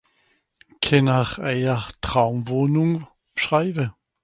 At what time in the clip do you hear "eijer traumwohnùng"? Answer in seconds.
1.51-2.93